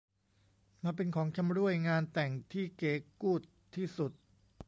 [0.83, 3.41] มาเป็นของชำร่วยงานแต่งนั้นเก๋กู้ด
[3.75, 4.11] ที่สุด